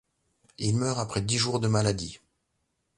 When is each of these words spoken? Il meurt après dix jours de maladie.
Il 0.57 0.77
meurt 0.77 0.99
après 0.99 1.21
dix 1.21 1.37
jours 1.37 1.59
de 1.59 1.67
maladie. 1.67 2.19